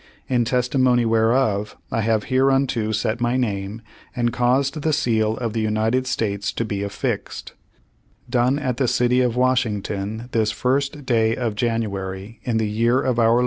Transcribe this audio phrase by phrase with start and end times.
[0.27, 3.83] "In testimony whereof, I have hereunto set my name,
[4.15, 7.49] and caused the seal of the United States to be affixed.
[8.25, 11.35] 16 Page One Hundred twenty two "Done at the city of Washington, this 1st day
[11.35, 13.39] of Janu ary, in the year of our (L.